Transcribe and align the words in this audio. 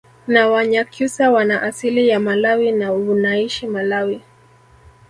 ya 0.27 0.49
wanyakyusa 0.49 1.31
wana 1.31 1.61
asili 1.61 2.07
ya 2.07 2.19
malawi 2.19 2.71
na 2.71 2.91
wnaishi 2.93 3.67
malawi 3.67 4.21